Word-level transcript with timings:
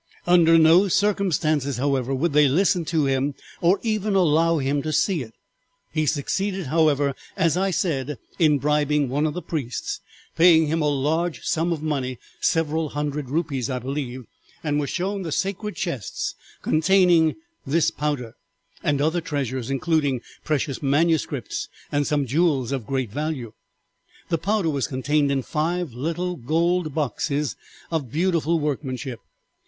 Under 0.25 0.57
no 0.57 0.87
circumstances, 0.87 1.77
however, 1.77 2.11
would 2.11 2.33
they 2.33 2.47
listen 2.47 2.85
to 2.85 3.05
him 3.05 3.35
or 3.61 3.79
even 3.83 4.15
allow 4.15 4.57
him 4.57 4.81
to 4.81 4.91
see 4.91 5.21
it. 5.21 5.35
He 5.91 6.07
succeeded, 6.07 6.65
however, 6.65 7.13
as 7.37 7.55
I 7.55 7.69
said, 7.69 8.17
in 8.39 8.57
bribing 8.57 9.09
one 9.09 9.27
of 9.27 9.35
the 9.35 9.43
priests, 9.43 10.01
paying 10.35 10.65
him 10.65 10.81
a 10.81 10.87
large 10.89 11.43
sum 11.43 11.71
of 11.71 11.83
money, 11.83 12.17
several 12.39 12.89
hundred 12.89 13.29
rupees, 13.29 13.69
I 13.69 13.77
believe, 13.77 14.23
and 14.63 14.79
was 14.79 14.89
shown 14.89 15.21
the 15.21 15.31
sacred 15.31 15.75
chests 15.75 16.33
containing 16.63 17.35
this 17.63 17.91
powder, 17.91 18.33
and 18.81 19.01
other 19.03 19.21
treasures, 19.21 19.69
including 19.69 20.21
precious 20.43 20.81
manuscripts 20.81 21.69
and 21.91 22.07
some 22.07 22.25
jewels 22.25 22.71
of 22.71 22.87
great 22.87 23.11
value. 23.11 23.53
The 24.29 24.39
powder 24.39 24.71
was 24.71 24.87
contained 24.87 25.31
in 25.31 25.43
five 25.43 25.93
little 25.93 26.37
gold 26.37 26.95
boxes, 26.95 27.55
of 27.91 28.11
beautiful 28.11 28.59
workmanship. 28.59 29.19